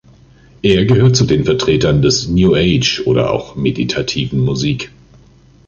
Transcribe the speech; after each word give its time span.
Er 0.63 0.85
gehört 0.85 1.15
zu 1.15 1.25
den 1.25 1.45
Vertretern 1.45 2.01
des 2.01 2.27
New 2.27 2.55
Age 2.55 3.03
oder 3.05 3.31
auch 3.31 3.55
meditativen 3.55 4.39
Musik. 4.39 4.91